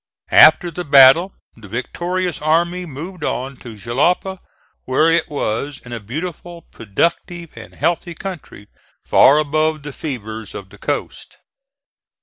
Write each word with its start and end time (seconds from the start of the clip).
After 0.31 0.71
the 0.71 0.83
battle 0.83 1.35
the 1.55 1.67
victorious 1.67 2.41
army 2.41 2.87
moved 2.87 3.23
on 3.23 3.55
to 3.57 3.75
Jalapa, 3.77 4.39
where 4.85 5.11
it 5.11 5.29
was 5.29 5.79
in 5.85 5.93
a 5.93 5.99
beautiful, 5.99 6.63
productive 6.63 7.55
and 7.55 7.75
healthy 7.75 8.15
country, 8.15 8.67
far 9.03 9.37
above 9.37 9.83
the 9.83 9.93
fevers 9.93 10.55
of 10.55 10.71
the 10.71 10.79
coast. 10.79 11.37